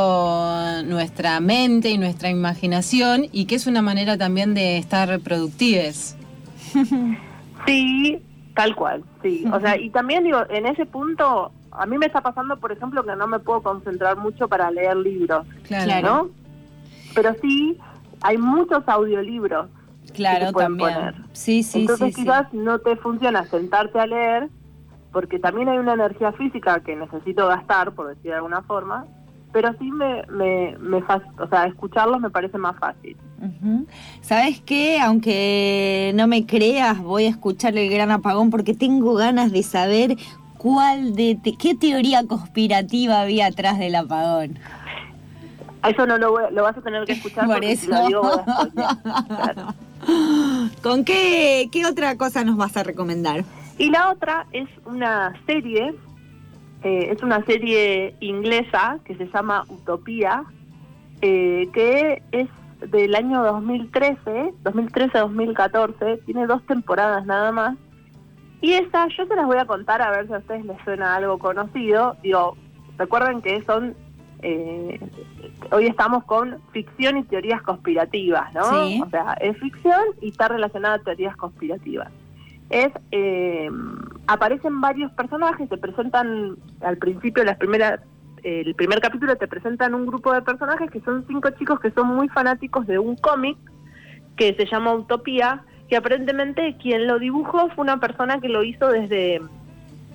nuestra 0.84 1.40
mente 1.40 1.90
y 1.90 1.98
nuestra 1.98 2.30
imaginación 2.30 3.26
y 3.32 3.46
que 3.46 3.56
es 3.56 3.66
una 3.66 3.82
manera 3.82 4.16
también 4.16 4.54
de 4.54 4.78
estar 4.78 5.18
productives. 5.20 6.16
Sí, 7.66 8.20
tal 8.54 8.76
cual, 8.76 9.02
sí. 9.22 9.44
O 9.50 9.58
sea, 9.58 9.78
y 9.78 9.88
también 9.88 10.22
digo, 10.22 10.42
en 10.50 10.66
ese 10.66 10.84
punto, 10.84 11.50
a 11.70 11.86
mí 11.86 11.96
me 11.96 12.04
está 12.04 12.20
pasando, 12.20 12.58
por 12.58 12.72
ejemplo, 12.72 13.02
que 13.04 13.16
no 13.16 13.26
me 13.26 13.38
puedo 13.38 13.62
concentrar 13.62 14.18
mucho 14.18 14.48
para 14.48 14.70
leer 14.70 14.96
libros, 14.96 15.46
Claro. 15.66 16.06
¿no? 16.06 16.30
Pero 17.14 17.34
sí, 17.40 17.78
hay 18.20 18.36
muchos 18.36 18.82
audiolibros. 18.86 19.68
Claro, 20.12 20.48
se 20.48 20.52
pueden 20.52 20.76
también. 20.76 20.94
poner. 20.94 21.14
Sí, 21.32 21.62
sí, 21.62 21.80
Entonces 21.82 22.08
sí, 22.08 22.12
sí. 22.16 22.22
quizás 22.22 22.52
no 22.52 22.78
te 22.80 22.96
funciona 22.96 23.46
sentarte 23.46 23.98
a 23.98 24.06
leer, 24.06 24.50
porque 25.14 25.38
también 25.38 25.70
hay 25.70 25.78
una 25.78 25.94
energía 25.94 26.32
física 26.32 26.80
que 26.80 26.94
necesito 26.96 27.46
gastar, 27.46 27.92
por 27.92 28.08
decir 28.08 28.32
de 28.32 28.34
alguna 28.34 28.60
forma, 28.62 29.06
pero 29.52 29.72
sí 29.78 29.90
me, 29.90 30.24
me, 30.26 30.76
me 30.78 30.98
o 30.98 31.48
sea, 31.48 31.64
escucharlos 31.66 32.20
me 32.20 32.28
parece 32.28 32.58
más 32.58 32.76
fácil. 32.78 33.16
¿Sabes 34.20 34.60
qué? 34.62 34.98
Aunque 35.00 36.12
no 36.16 36.26
me 36.26 36.44
creas, 36.44 36.98
voy 37.00 37.24
a 37.26 37.28
escuchar 37.30 37.76
el 37.78 37.88
gran 37.90 38.10
apagón 38.10 38.50
porque 38.50 38.74
tengo 38.74 39.14
ganas 39.14 39.52
de 39.52 39.62
saber 39.62 40.16
cuál 40.58 41.14
de 41.14 41.38
te- 41.42 41.56
qué 41.56 41.74
teoría 41.74 42.26
conspirativa 42.26 43.20
había 43.20 43.46
atrás 43.46 43.78
del 43.78 43.94
apagón. 43.94 44.58
Eso 45.88 46.06
no 46.06 46.16
lo, 46.18 46.32
voy- 46.32 46.52
lo 46.52 46.62
vas 46.62 46.76
a 46.76 46.80
tener 46.80 47.04
que 47.04 47.12
escuchar 47.12 47.44
Por 47.46 47.54
porque 47.56 47.76
si 47.76 47.86
eso. 47.86 47.94
lo 47.94 48.06
digo 48.06 48.22
voy 48.22 48.32
a 48.32 48.44
spoilear. 48.44 48.96
Claro. 49.28 49.74
¿Con 50.82 51.04
qué, 51.04 51.68
qué 51.72 51.86
otra 51.86 52.16
cosa 52.16 52.44
nos 52.44 52.56
vas 52.56 52.76
a 52.76 52.82
recomendar? 52.82 53.44
Y 53.78 53.90
la 53.90 54.10
otra 54.10 54.46
es 54.52 54.68
una 54.84 55.34
serie, 55.46 55.94
eh, 56.82 57.08
es 57.10 57.22
una 57.22 57.44
serie 57.44 58.14
inglesa 58.20 58.98
que 59.04 59.16
se 59.16 59.26
llama 59.26 59.64
Utopía, 59.68 60.44
eh, 61.20 61.68
que 61.72 62.22
es 62.32 62.48
del 62.90 63.14
año 63.14 63.42
2013, 63.42 64.52
2013-2014, 64.62 66.24
tiene 66.24 66.46
dos 66.46 66.62
temporadas 66.66 67.24
nada 67.26 67.50
más. 67.50 67.76
Y 68.60 68.74
esa 68.74 69.08
yo 69.08 69.26
se 69.26 69.34
las 69.34 69.46
voy 69.46 69.58
a 69.58 69.66
contar 69.66 70.00
a 70.02 70.10
ver 70.10 70.26
si 70.26 70.34
a 70.34 70.38
ustedes 70.38 70.64
les 70.64 70.80
suena 70.84 71.16
algo 71.16 71.38
conocido. 71.38 72.16
Digo, 72.22 72.56
recuerden 72.96 73.42
que 73.42 73.62
son 73.62 73.94
eh, 74.42 75.00
hoy 75.70 75.86
estamos 75.86 76.24
con 76.24 76.58
ficción 76.72 77.16
y 77.16 77.24
teorías 77.24 77.62
conspirativas, 77.62 78.52
¿no? 78.52 78.86
Sí. 78.86 79.02
O 79.04 79.10
sea, 79.10 79.32
es 79.40 79.58
ficción 79.58 80.00
y 80.20 80.28
está 80.28 80.48
relacionada 80.48 80.96
a 80.96 80.98
teorías 80.98 81.36
conspirativas. 81.36 82.10
Es, 82.70 82.90
eh, 83.12 83.70
aparecen 84.26 84.80
varios 84.80 85.12
personajes, 85.12 85.68
se 85.68 85.76
presentan 85.76 86.56
al 86.80 86.96
principio, 86.96 87.44
las 87.44 87.56
primeras, 87.58 88.00
el 88.42 88.74
primer 88.74 89.00
capítulo 89.00 89.36
te 89.36 89.46
presentan 89.46 89.94
un 89.94 90.06
grupo 90.06 90.32
de 90.32 90.42
personajes 90.42 90.90
que 90.90 91.00
son 91.00 91.24
cinco 91.26 91.50
chicos 91.50 91.80
que 91.80 91.90
son 91.90 92.08
muy 92.08 92.28
fanáticos 92.28 92.86
de 92.86 92.98
un 92.98 93.16
cómic 93.16 93.56
que 94.36 94.54
se 94.54 94.66
llama 94.66 94.94
Utopía, 94.94 95.62
que 95.88 95.96
aparentemente 95.96 96.76
quien 96.80 97.06
lo 97.06 97.18
dibujó 97.18 97.68
fue 97.70 97.84
una 97.84 98.00
persona 98.00 98.40
que 98.40 98.48
lo 98.48 98.64
hizo 98.64 98.88
desde, 98.88 99.40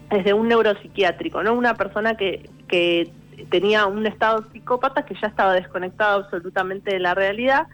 desde 0.10 0.34
un 0.34 0.48
neuropsiquiátrico, 0.48 1.44
¿no? 1.44 1.54
Una 1.54 1.76
persona 1.76 2.16
que, 2.16 2.50
que 2.68 3.12
tenía 3.50 3.86
un 3.86 4.06
estado 4.06 4.46
psicópata 4.52 5.06
que 5.06 5.16
ya 5.16 5.28
estaba 5.28 5.54
desconectado 5.54 6.24
absolutamente 6.24 6.94
de 6.94 7.00
la 7.00 7.14
realidad. 7.14 7.68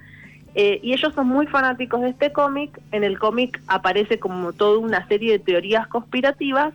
Eh, 0.56 0.80
y 0.82 0.94
ellos 0.94 1.14
son 1.14 1.28
muy 1.28 1.48
fanáticos 1.48 2.02
de 2.02 2.10
este 2.10 2.32
cómic. 2.32 2.80
En 2.92 3.04
el 3.04 3.20
cómic 3.20 3.62
aparece 3.68 4.20
como 4.20 4.54
toda 4.54 4.80
una 4.80 5.06
serie 5.08 5.34
de 5.34 5.40
teorías 5.40 5.86
conspirativas, 5.88 6.74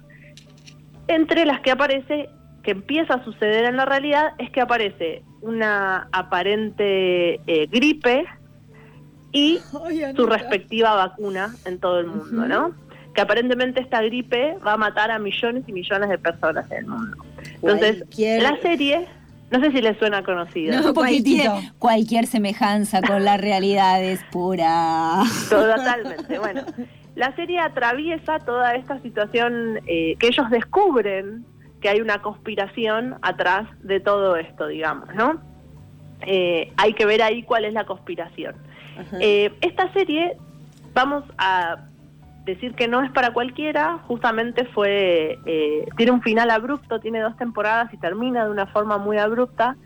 entre 1.08 1.44
las 1.46 1.60
que 1.60 1.70
aparece, 1.70 2.28
que 2.62 2.72
empieza 2.72 3.14
a 3.14 3.24
suceder 3.24 3.64
en 3.64 3.76
la 3.76 3.86
realidad, 3.86 4.32
es 4.38 4.50
que 4.50 4.60
aparece 4.60 5.22
una 5.40 6.08
aparente 6.12 7.40
eh, 7.46 7.66
gripe 7.70 8.26
y 9.32 9.58
su 10.16 10.26
respectiva 10.26 10.94
vacuna 10.94 11.54
en 11.64 11.78
todo 11.78 12.00
el 12.00 12.06
mundo, 12.06 12.46
¿no? 12.46 12.72
Que 13.14 13.22
aparentemente 13.22 13.80
esta 13.80 14.02
gripe 14.02 14.56
va 14.64 14.74
a 14.74 14.76
matar 14.76 15.10
a 15.10 15.18
millones 15.18 15.64
y 15.66 15.72
millones 15.72 16.10
de 16.10 16.18
personas 16.18 16.70
en 16.70 16.78
el 16.78 16.86
mundo. 16.86 17.16
Entonces, 17.54 18.04
Cualquier- 18.04 18.42
la 18.42 18.56
serie, 18.60 19.08
no 19.50 19.60
sé 19.60 19.72
si 19.72 19.82
les 19.82 19.98
suena 19.98 20.22
conocida. 20.22 20.80
No. 20.80 20.94
cualquier, 20.94 21.50
cualquier 21.78 22.26
semejanza 22.26 23.02
con 23.02 23.24
la 23.24 23.36
realidad 23.36 24.02
es 24.02 24.22
pura. 24.30 25.22
Totalmente, 25.48 26.38
bueno. 26.38 26.62
La 27.16 27.34
serie 27.36 27.58
atraviesa 27.58 28.38
toda 28.38 28.74
esta 28.74 29.00
situación 29.00 29.80
eh, 29.86 30.16
que 30.18 30.28
ellos 30.28 30.48
descubren 30.50 31.44
que 31.80 31.88
hay 31.88 32.00
una 32.00 32.22
conspiración 32.22 33.16
atrás 33.22 33.68
de 33.82 34.00
todo 34.00 34.36
esto, 34.36 34.66
digamos, 34.66 35.14
¿no? 35.14 35.40
Eh, 36.22 36.72
hay 36.76 36.92
que 36.92 37.06
ver 37.06 37.22
ahí 37.22 37.42
cuál 37.42 37.64
es 37.64 37.72
la 37.72 37.84
conspiración. 37.84 38.54
Eh, 39.18 39.50
esta 39.62 39.90
serie, 39.92 40.36
vamos 40.92 41.24
a 41.38 41.86
decir 42.44 42.74
que 42.74 42.88
no 42.88 43.02
es 43.02 43.10
para 43.10 43.32
cualquiera, 43.32 43.98
justamente 44.06 44.64
fue, 44.66 45.38
eh, 45.46 45.86
tiene 45.96 46.12
un 46.12 46.22
final 46.22 46.50
abrupto, 46.50 47.00
tiene 47.00 47.20
dos 47.20 47.36
temporadas 47.36 47.92
y 47.92 47.96
termina 47.98 48.44
de 48.44 48.50
una 48.50 48.66
forma 48.66 48.98
muy 48.98 49.18
abrupta, 49.18 49.76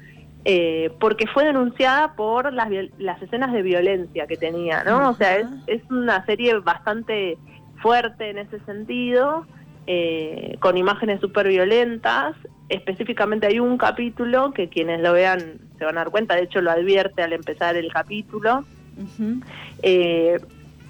eh, 0.44 0.92
porque 1.00 1.26
fue 1.26 1.44
denunciada 1.44 2.14
por 2.14 2.52
las, 2.52 2.68
las 2.98 3.20
escenas 3.22 3.52
de 3.52 3.62
violencia 3.62 4.26
que 4.26 4.36
tenía, 4.36 4.84
¿no? 4.84 5.10
O 5.10 5.14
sea, 5.14 5.36
es, 5.36 5.46
es 5.66 5.82
una 5.90 6.24
serie 6.26 6.58
bastante 6.58 7.38
fuerte 7.80 8.30
en 8.30 8.38
ese 8.38 8.60
sentido, 8.60 9.46
eh, 9.86 10.56
con 10.60 10.76
imágenes 10.78 11.20
súper 11.20 11.48
violentas. 11.48 12.34
Específicamente 12.68 13.46
hay 13.46 13.60
un 13.60 13.76
capítulo 13.76 14.52
que 14.52 14.68
quienes 14.68 15.00
lo 15.00 15.12
vean 15.12 15.58
se 15.78 15.84
van 15.84 15.96
a 15.98 16.00
dar 16.00 16.10
cuenta, 16.10 16.34
de 16.34 16.44
hecho 16.44 16.60
lo 16.60 16.70
advierte 16.70 17.22
al 17.22 17.32
empezar 17.32 17.76
el 17.76 17.92
capítulo, 17.92 18.64
eh, 19.82 20.38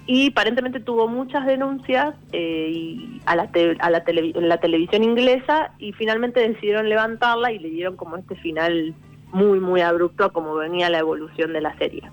y 0.07 0.29
aparentemente 0.29 0.79
tuvo 0.79 1.07
muchas 1.07 1.45
denuncias 1.45 2.13
eh, 2.31 2.69
y 2.71 3.21
a 3.25 3.35
la, 3.35 3.47
te- 3.47 3.75
a 3.79 3.89
la, 3.89 4.03
televi- 4.05 4.35
en 4.37 4.47
la 4.49 4.57
televisión 4.57 5.03
inglesa 5.03 5.71
y 5.79 5.93
finalmente 5.93 6.47
decidieron 6.47 6.89
levantarla 6.89 7.51
y 7.51 7.59
le 7.59 7.69
dieron 7.69 7.95
como 7.95 8.15
este 8.17 8.35
final 8.35 8.93
muy, 9.31 9.59
muy 9.59 9.81
abrupto 9.81 10.25
a 10.25 10.29
como 10.31 10.53
venía 10.55 10.89
la 10.89 10.99
evolución 10.99 11.53
de 11.53 11.61
la 11.61 11.75
serie. 11.77 12.03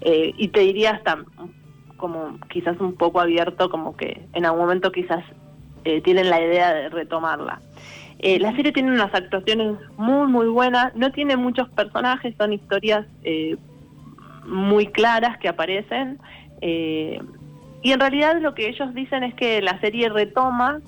Eh, 0.00 0.32
y 0.36 0.48
te 0.48 0.60
diría 0.60 0.90
hasta 0.92 1.24
como 1.96 2.38
quizás 2.50 2.78
un 2.80 2.94
poco 2.94 3.20
abierto, 3.20 3.68
como 3.70 3.96
que 3.96 4.26
en 4.32 4.44
algún 4.46 4.60
momento 4.62 4.92
quizás 4.92 5.24
eh, 5.84 6.00
tienen 6.02 6.30
la 6.30 6.40
idea 6.40 6.72
de 6.72 6.88
retomarla. 6.88 7.60
Eh, 8.18 8.38
la 8.38 8.54
serie 8.56 8.72
tiene 8.72 8.90
unas 8.92 9.12
actuaciones 9.14 9.76
muy, 9.96 10.26
muy 10.28 10.46
buenas, 10.48 10.94
no 10.94 11.10
tiene 11.12 11.36
muchos 11.36 11.68
personajes, 11.70 12.34
son 12.38 12.52
historias 12.52 13.06
eh, 13.22 13.56
muy 14.46 14.86
claras 14.86 15.38
que 15.38 15.48
aparecen. 15.48 16.18
Eh, 16.60 17.20
y 17.82 17.92
en 17.92 18.00
realidad 18.00 18.40
lo 18.40 18.54
que 18.54 18.68
ellos 18.68 18.94
dicen 18.94 19.24
es 19.24 19.34
que 19.34 19.60
la 19.60 19.78
serie 19.80 20.08
retoma 20.08 20.80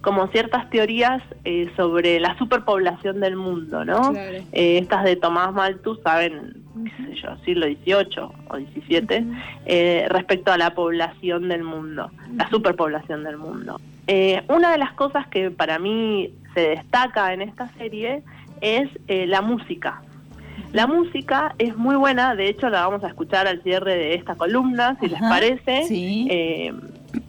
como 0.00 0.28
ciertas 0.28 0.70
teorías 0.70 1.22
eh, 1.44 1.70
sobre 1.76 2.20
la 2.20 2.36
superpoblación 2.38 3.20
del 3.20 3.36
mundo, 3.36 3.84
¿no? 3.84 4.12
Claro. 4.12 4.38
Eh, 4.52 4.78
estas 4.78 5.04
de 5.04 5.16
Tomás 5.16 5.52
Malthus 5.52 5.98
saben, 6.04 6.62
qué 6.84 7.04
sé 7.04 7.14
yo, 7.20 7.36
siglo 7.44 7.66
XVIII 7.66 8.20
o 8.48 8.56
XVII, 8.56 9.26
eh, 9.66 10.06
respecto 10.10 10.52
a 10.52 10.58
la 10.58 10.74
población 10.74 11.48
del 11.48 11.64
mundo, 11.64 12.10
la 12.36 12.48
superpoblación 12.48 13.24
del 13.24 13.38
mundo. 13.38 13.80
Eh, 14.06 14.42
una 14.48 14.72
de 14.72 14.78
las 14.78 14.92
cosas 14.92 15.26
que 15.28 15.50
para 15.50 15.78
mí 15.78 16.32
se 16.54 16.60
destaca 16.60 17.34
en 17.34 17.42
esta 17.42 17.68
serie 17.76 18.22
es 18.62 18.88
eh, 19.06 19.26
la 19.26 19.42
música. 19.42 20.00
La 20.72 20.86
música 20.86 21.54
es 21.58 21.76
muy 21.76 21.96
buena, 21.96 22.34
de 22.34 22.48
hecho 22.48 22.68
la 22.68 22.86
vamos 22.86 23.02
a 23.04 23.08
escuchar 23.08 23.46
al 23.46 23.62
cierre 23.62 23.96
de 23.96 24.14
esta 24.14 24.34
columna, 24.34 24.96
si 25.00 25.08
les 25.08 25.20
parece. 25.20 25.84
sí. 25.84 26.28
Eh, 26.30 26.72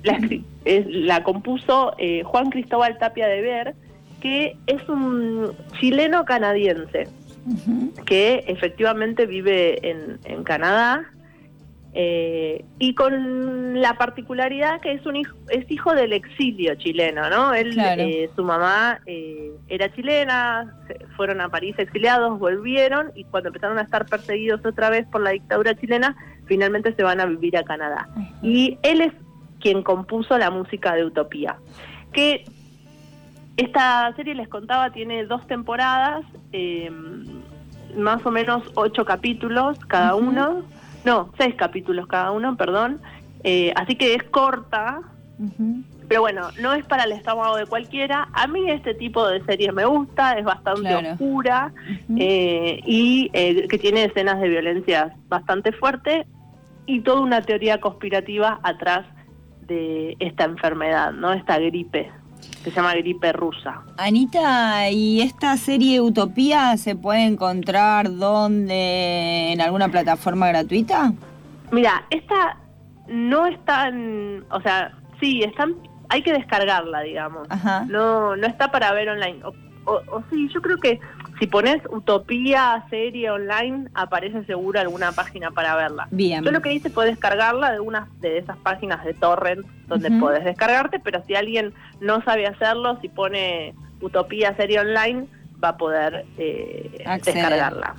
la, 0.03 0.19
es- 0.65 0.85
la 0.87 1.23
compuso 1.23 1.93
eh, 1.97 2.23
Juan 2.23 2.49
Cristóbal 2.49 2.97
Tapia 2.97 3.27
de 3.27 3.41
Ver, 3.41 3.75
que 4.21 4.57
es 4.67 4.87
un 4.89 5.53
chileno 5.79 6.25
canadiense 6.25 7.07
que 8.05 8.43
efectivamente 8.47 9.25
vive 9.25 9.89
en, 9.89 10.19
en 10.25 10.43
Canadá 10.43 11.05
eh, 11.93 12.63
y 12.77 12.93
con 12.93 13.81
la 13.81 13.95
particularidad 13.97 14.79
que 14.79 14.91
es 14.91 15.05
un 15.05 15.15
hijo, 15.15 15.35
es 15.49 15.69
hijo 15.71 15.93
del 15.95 16.13
exilio 16.13 16.75
chileno, 16.75 17.29
¿no? 17.29 17.53
Él, 17.53 17.73
Claro. 17.73 18.01
eh, 18.03 18.29
su 18.35 18.43
mamá 18.43 18.99
eh, 19.07 19.51
era 19.67 19.91
chilena, 19.95 20.71
fueron 21.17 21.41
a 21.41 21.49
París 21.49 21.75
exiliados, 21.79 22.37
volvieron 22.37 23.11
y 23.15 23.23
cuando 23.25 23.49
empezaron 23.49 23.79
a 23.79 23.81
estar 23.81 24.05
perseguidos 24.05 24.63
otra 24.65 24.89
vez 24.91 25.07
por 25.07 25.21
la 25.21 25.31
dictadura 25.31 25.73
chilena, 25.75 26.15
finalmente 26.45 26.93
se 26.93 27.03
van 27.03 27.19
a 27.19 27.25
vivir 27.25 27.57
a 27.57 27.63
Canadá. 27.63 28.07
Y 28.43 28.77
él 28.83 29.01
es 29.01 29.13
quien 29.59 29.81
compuso 29.83 30.37
la 30.37 30.51
música 30.51 30.93
de 30.95 31.05
Utopía, 31.05 31.57
que 32.13 32.45
esta 33.57 34.13
serie 34.15 34.35
les 34.35 34.47
contaba 34.47 34.91
tiene 34.91 35.25
dos 35.25 35.45
temporadas, 35.47 36.23
eh, 36.53 36.89
más 37.97 38.25
o 38.25 38.31
menos 38.31 38.63
ocho 38.75 39.03
capítulos 39.05 39.77
cada 39.87 40.15
uno, 40.15 40.63
no, 41.05 41.31
seis 41.37 41.55
capítulos 41.55 42.07
cada 42.07 42.31
uno, 42.31 42.55
perdón, 42.55 43.01
Eh, 43.43 43.71
así 43.77 43.95
que 43.95 44.15
es 44.15 44.23
corta, 44.23 44.99
pero 46.09 46.19
bueno, 46.21 46.49
no 46.59 46.73
es 46.73 46.83
para 46.85 47.03
el 47.05 47.13
estómago 47.13 47.55
de 47.55 47.65
cualquiera. 47.67 48.27
A 48.33 48.47
mí 48.47 48.69
este 48.69 48.93
tipo 48.95 49.25
de 49.27 49.41
serie 49.45 49.71
me 49.71 49.85
gusta, 49.85 50.33
es 50.33 50.43
bastante 50.43 50.81
Claro. 50.81 51.11
oscura 51.13 51.71
eh, 52.17 52.81
y 52.85 53.29
eh, 53.31 53.65
que 53.69 53.77
tiene 53.77 54.03
escenas 54.03 54.41
de 54.41 54.49
violencia 54.49 55.13
bastante 55.29 55.71
fuerte 55.71 56.25
y 56.85 56.99
toda 56.99 57.21
una 57.21 57.41
teoría 57.41 57.79
conspirativa 57.79 58.59
atrás 58.63 59.05
de 59.61 60.17
esta 60.19 60.43
enfermedad, 60.43 61.13
¿no? 61.13 61.31
Esta 61.31 61.59
gripe, 61.59 62.11
que 62.63 62.69
se 62.71 62.75
llama 62.75 62.93
gripe 62.95 63.31
rusa. 63.31 63.81
Anita, 63.97 64.89
¿y 64.89 65.21
esta 65.21 65.55
serie 65.57 66.01
Utopía 66.01 66.75
se 66.77 66.95
puede 66.95 67.25
encontrar 67.25 68.13
donde? 68.15 69.51
¿En 69.53 69.61
alguna 69.61 69.87
plataforma 69.89 70.47
gratuita? 70.49 71.13
Mira, 71.71 72.05
esta 72.09 72.57
no 73.07 73.45
está 73.47 73.87
en, 73.87 74.43
o 74.51 74.61
sea, 74.61 74.91
sí, 75.19 75.41
están, 75.43 75.75
hay 76.09 76.21
que 76.21 76.33
descargarla, 76.33 77.01
digamos. 77.01 77.47
Ajá. 77.49 77.85
No, 77.87 78.35
no 78.35 78.47
está 78.47 78.71
para 78.71 78.91
ver 78.93 79.09
online. 79.09 79.39
O, 79.43 79.53
o- 79.91 80.01
o 80.17 80.23
sí, 80.29 80.49
yo 80.53 80.61
creo 80.61 80.77
que 80.77 80.99
si 81.39 81.47
pones 81.47 81.81
Utopía 81.89 82.85
serie 82.89 83.31
online, 83.31 83.89
aparece 83.93 84.43
seguro 84.45 84.79
alguna 84.79 85.13
página 85.13 85.51
para 85.51 85.75
verla. 85.75 86.07
Bien. 86.11 86.43
Yo 86.43 86.51
lo 86.51 86.61
que 86.61 86.73
hice 86.73 86.89
fue 86.89 87.05
descargarla 87.05 87.71
de 87.71 87.79
una 87.79 88.09
de 88.19 88.37
esas 88.39 88.57
páginas 88.57 89.03
de 89.05 89.13
torrent 89.13 89.65
donde 89.87 90.09
Ujú. 90.09 90.19
podés 90.19 90.43
descargarte, 90.43 90.99
pero 90.99 91.23
si 91.25 91.35
alguien 91.35 91.73
no 92.01 92.21
sabe 92.23 92.45
hacerlo, 92.45 92.99
si 93.01 93.09
pone 93.09 93.73
Utopía 94.01 94.55
serie 94.55 94.79
online, 94.79 95.27
va 95.63 95.69
a 95.69 95.77
poder 95.77 96.25
eh, 96.37 97.03
descargarla. 97.23 97.95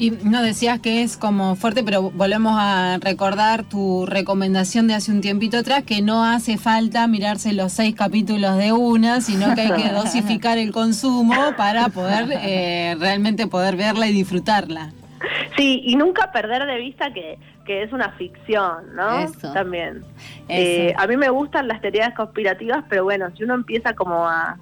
Y 0.00 0.12
no 0.12 0.42
decías 0.42 0.80
que 0.80 1.02
es 1.02 1.18
como 1.18 1.56
fuerte, 1.56 1.84
pero 1.84 2.10
volvemos 2.10 2.54
a 2.56 2.96
recordar 3.02 3.64
tu 3.64 4.06
recomendación 4.06 4.86
de 4.86 4.94
hace 4.94 5.12
un 5.12 5.20
tiempito 5.20 5.58
atrás, 5.58 5.84
que 5.84 6.00
no 6.00 6.24
hace 6.24 6.56
falta 6.56 7.06
mirarse 7.06 7.52
los 7.52 7.74
seis 7.74 7.94
capítulos 7.94 8.56
de 8.56 8.72
una, 8.72 9.20
sino 9.20 9.54
que 9.54 9.60
hay 9.60 9.82
que 9.82 9.88
dosificar 9.92 10.56
el 10.56 10.72
consumo 10.72 11.34
para 11.54 11.90
poder 11.90 12.30
eh, 12.32 12.96
realmente 12.98 13.46
poder 13.46 13.76
verla 13.76 14.06
y 14.06 14.14
disfrutarla. 14.14 14.90
Sí, 15.58 15.82
y 15.84 15.96
nunca 15.96 16.32
perder 16.32 16.64
de 16.64 16.78
vista 16.78 17.12
que, 17.12 17.38
que 17.66 17.82
es 17.82 17.92
una 17.92 18.12
ficción, 18.12 18.94
¿no? 18.94 19.18
Eso. 19.18 19.52
También. 19.52 19.98
Eso. 19.98 20.02
Eh, 20.48 20.94
a 20.96 21.06
mí 21.08 21.18
me 21.18 21.28
gustan 21.28 21.68
las 21.68 21.82
teorías 21.82 22.14
conspirativas, 22.14 22.86
pero 22.88 23.04
bueno, 23.04 23.28
si 23.36 23.44
uno 23.44 23.52
empieza 23.52 23.92
como 23.92 24.26
a, 24.26 24.56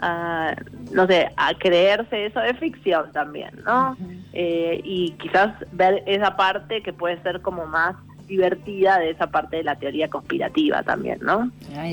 a, 0.00 0.54
no 0.92 1.06
sé, 1.06 1.30
a 1.36 1.54
creerse 1.54 2.26
eso 2.26 2.40
de 2.40 2.54
ficción 2.54 3.12
también, 3.12 3.50
¿no? 3.64 3.96
Eh, 4.32 4.80
y 4.84 5.12
quizás 5.12 5.54
ver 5.72 6.02
esa 6.06 6.36
parte 6.36 6.82
que 6.82 6.92
puede 6.92 7.22
ser 7.22 7.40
como 7.40 7.66
más 7.66 7.96
divertida 8.26 8.98
de 8.98 9.10
esa 9.10 9.28
parte 9.28 9.56
de 9.56 9.64
la 9.64 9.76
teoría 9.76 10.08
conspirativa 10.08 10.82
también, 10.82 11.18
¿no? 11.22 11.50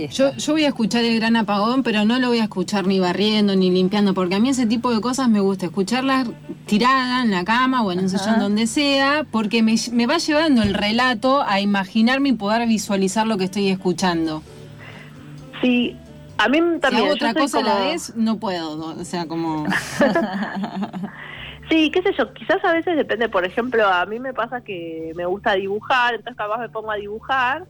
Yo, 0.10 0.36
yo 0.36 0.53
voy 0.53 0.63
a 0.63 0.69
escuchar 0.69 1.03
el 1.03 1.15
gran 1.19 1.36
apagón, 1.36 1.83
pero 1.83 2.05
no 2.05 2.19
lo 2.19 2.29
voy 2.29 2.39
a 2.39 2.43
escuchar 2.43 2.88
ni 2.88 3.00
barriendo 3.00 3.55
ni 3.55 3.69
limpiando, 3.69 4.13
porque 4.13 4.36
a 4.36 4.39
mí 4.39 4.50
ese 4.50 4.65
tipo 4.65 4.91
de 4.93 5.01
cosas 5.01 5.29
me 5.29 5.39
gusta 5.39 5.67
escucharlas 5.67 6.27
tirada 6.65 7.24
en 7.24 7.31
la 7.31 7.43
cama 7.43 7.83
o 7.83 7.91
en 7.91 8.00
un 8.00 8.10
sillón 8.10 8.39
donde 8.39 8.67
sea, 8.67 9.25
porque 9.29 9.62
me, 9.62 9.75
me 9.91 10.07
va 10.07 10.17
llevando 10.17 10.63
el 10.63 10.74
relato 10.74 11.43
a 11.43 11.62
imaginarme 11.62 12.29
y 12.29 12.33
poder 12.33 12.67
visualizar 12.67 13.27
lo 13.27 13.38
que 13.38 13.45
estoy 13.45 13.69
escuchando. 13.69 14.41
Sí, 15.62 15.95
a 16.37 16.49
mí 16.49 16.57
Si 16.57 16.79
también. 16.79 17.05
hago 17.05 17.15
yo 17.15 17.27
otra 17.27 17.33
cosa 17.33 17.59
a 17.59 17.63
la 17.63 17.75
vez, 17.81 18.15
no 18.15 18.37
puedo, 18.39 18.75
¿no? 18.77 19.01
o 19.01 19.05
sea, 19.05 19.27
como... 19.27 19.65
Sí, 21.69 21.89
qué 21.91 22.01
sé 22.01 22.13
yo, 22.17 22.33
quizás 22.33 22.63
a 22.65 22.73
veces 22.73 22.97
depende, 22.97 23.29
por 23.29 23.45
ejemplo, 23.45 23.87
a 23.87 24.05
mí 24.05 24.19
me 24.19 24.33
pasa 24.33 24.61
que 24.61 25.13
me 25.15 25.25
gusta 25.25 25.53
dibujar, 25.53 26.13
entonces 26.13 26.35
capaz 26.37 26.57
me 26.57 26.67
pongo 26.69 26.91
a 26.91 26.95
dibujar 26.95 27.65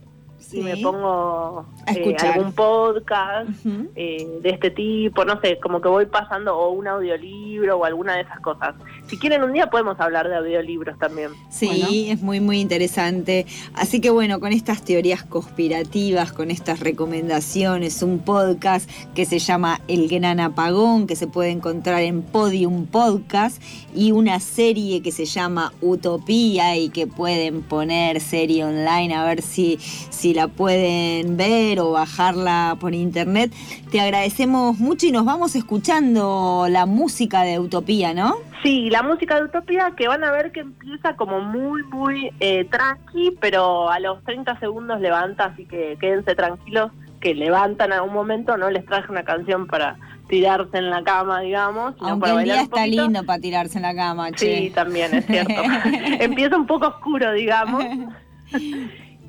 Sí. 0.50 0.60
y 0.60 0.62
me 0.64 0.78
pongo 0.78 1.66
A 1.88 1.92
eh, 1.92 2.00
escuchar. 2.00 2.34
algún 2.38 2.54
podcast 2.54 3.50
eh, 3.96 4.28
de 4.42 4.50
este 4.50 4.72
tipo, 4.72 5.26
no 5.26 5.40
sé, 5.42 5.60
como 5.60 5.82
que 5.82 5.88
voy 5.88 6.06
pasando 6.06 6.58
o 6.58 6.72
un 6.72 6.88
audiolibro 6.88 7.78
o 7.78 7.86
alguna 7.86 8.16
de 8.16 8.22
esas 8.22 8.40
cosas. 8.42 8.76
Si 9.08 9.18
quieren 9.18 9.44
un 9.44 9.54
día 9.54 9.68
podemos 9.68 10.00
hablar 10.00 10.28
de 10.30 10.36
audiolibros 10.36 10.98
también. 11.00 11.30
Sí, 11.50 11.68
Bueno. 11.68 11.88
es 12.14 12.22
muy, 12.22 12.40
muy 12.40 12.60
interesante. 12.60 13.46
Así 13.74 14.02
que 14.02 14.10
bueno, 14.10 14.40
con 14.40 14.52
estas 14.54 14.84
teorías 14.84 15.24
conspirativas, 15.24 16.32
con 16.34 16.52
estas 16.52 16.80
recomendaciones, 16.80 18.02
un 18.04 18.20
podcast 18.20 18.90
que 19.16 19.26
se 19.26 19.40
llama 19.40 19.80
El 19.88 20.08
Gran 20.08 20.40
Apagón, 20.40 21.08
que 21.08 21.16
se 21.16 21.28
puede 21.28 21.52
encontrar 21.52 22.02
en 22.02 22.22
Podium 22.22 22.86
Podcast, 22.86 23.62
y 23.96 24.12
una 24.12 24.40
serie 24.40 25.02
que 25.02 25.12
se 25.12 25.26
llama 25.26 25.74
Utopía 25.82 26.76
y 26.78 26.90
que 26.90 27.08
pueden 27.08 27.62
poner 27.62 28.20
serie 28.22 28.66
online 28.66 29.14
a 29.14 29.24
ver 29.26 29.42
si, 29.42 29.78
si 30.10 30.33
la 30.34 30.48
pueden 30.48 31.38
ver 31.38 31.80
o 31.80 31.92
bajarla 31.92 32.78
por 32.80 32.94
internet. 32.94 33.52
Te 33.92 34.00
agradecemos 34.02 34.80
mucho 34.80 35.06
y 35.06 35.12
nos 35.12 35.25
vamos 35.25 35.56
escuchando 35.56 36.66
la 36.70 36.86
música 36.86 37.42
de 37.44 37.60
Utopía, 37.60 38.13
¿no? 38.13 38.36
Sí, 38.63 38.90
la 38.90 39.04
música 39.04 39.36
de 39.36 39.44
Utopía 39.46 39.94
que 39.98 40.08
van 40.08 40.24
a 40.24 40.32
ver 40.32 40.52
que 40.52 40.62
empieza 40.62 41.16
como 41.16 41.42
muy, 41.42 41.84
muy 41.84 42.32
eh, 42.40 42.66
tranqui, 42.72 43.32
pero 43.40 43.90
a 43.90 44.00
los 44.00 44.24
30 44.24 44.60
segundos 44.60 45.00
levanta, 45.02 45.46
así 45.46 45.66
que 45.66 45.98
quédense 46.00 46.34
tranquilos 46.36 46.92
que 47.20 47.34
levantan 47.36 47.88
en 47.92 48.00
algún 48.00 48.13
momento, 48.13 48.58
no 48.58 48.70
les 48.70 48.86
traje 48.86 49.12
una 49.12 49.24
canción 49.24 49.68
para 49.68 49.98
tirarse 50.28 50.78
en 50.78 50.90
la 50.90 51.04
cama, 51.04 51.42
digamos, 51.42 51.94
sino 51.96 52.10
Aunque 52.10 52.30
para 52.30 52.40
el 52.40 52.46
día 52.46 52.54
un 52.56 52.60
está 52.62 52.75
poquito. 52.78 53.02
lindo 53.04 53.24
para 53.25 53.40
tirarse 53.42 53.78
en 53.78 53.82
la 53.84 53.96
cama, 53.96 54.28
Sí, 54.30 54.36
che. 54.36 54.72
también 54.74 55.13
es 55.13 55.25
cierto. 55.25 55.54
Empieza 56.20 56.58
un 56.58 56.66
poco 56.66 56.88
oscuro, 56.88 57.32
digamos. 57.34 57.84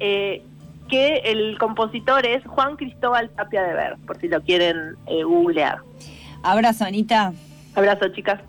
Eh, 0.01 0.43
que 0.89 1.17
el 1.25 1.59
compositor 1.59 2.27
es 2.27 2.45
Juan 2.47 2.77
Cristóbal 2.77 3.31
Tapia 3.31 3.63
de 3.63 3.75
Ver, 3.75 3.97
por 4.07 4.19
si 4.19 4.29
lo 4.29 4.43
quieren 4.43 4.97
eh, 5.07 5.23
googlear. 5.23 5.79
Abrazo, 6.43 6.85
Anita. 6.85 7.33
Abrazo, 7.75 8.09
chicas. 8.09 8.41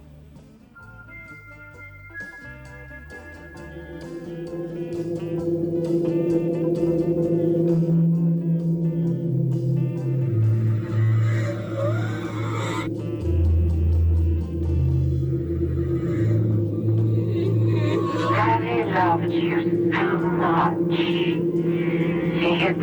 Much. 20.46 21.15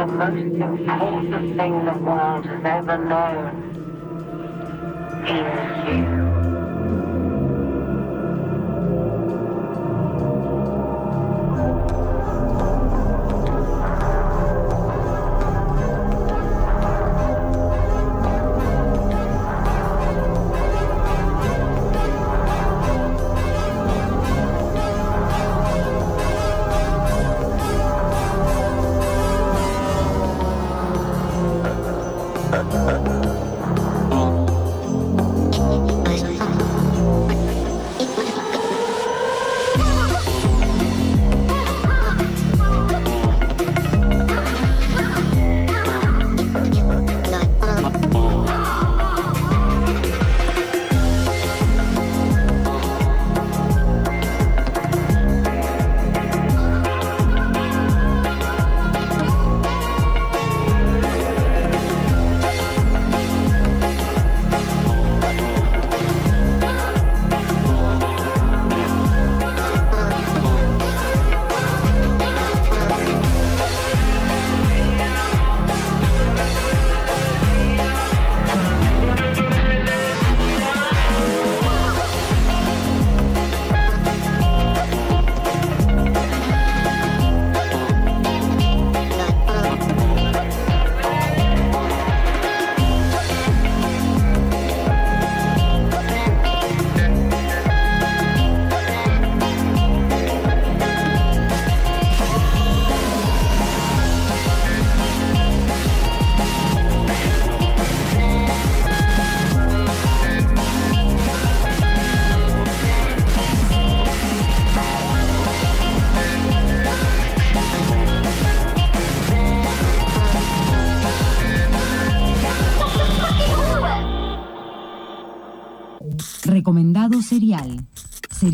The 0.03 0.09
most 0.09 0.35
important 0.35 1.57
thing 1.57 1.85
the 1.85 1.93
world 1.93 2.45
has 2.45 2.65
ever 2.65 2.99
known. 3.05 3.55
Is 5.29 5.89
you. 5.89 6.12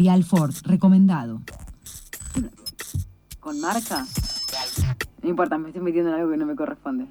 Serial 0.09 0.25
Ford, 0.25 0.55
recomendado. 0.63 1.43
¿Con 3.41 3.61
marca? 3.61 4.07
No 5.23 5.29
importa, 5.29 5.59
me 5.59 5.69
estoy 5.69 5.83
metiendo 5.83 6.09
en 6.09 6.17
algo 6.17 6.31
que 6.31 6.39
no 6.39 6.47
me 6.47 6.57
corresponde. 6.57 7.05